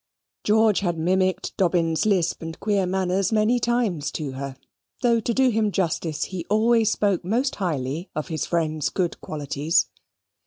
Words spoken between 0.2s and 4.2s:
George had mimicked Dobbin's lisp and queer manners many times